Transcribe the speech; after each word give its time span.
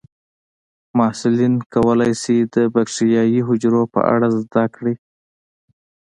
محصلین 0.97 1.53
کولی 1.73 2.11
شي 2.21 2.37
د 2.55 2.55
بکټریايي 2.73 3.39
حجرو 3.47 3.83
په 3.93 3.99
اړه 4.13 4.27
زده 4.39 4.63
کړي. 4.75 4.95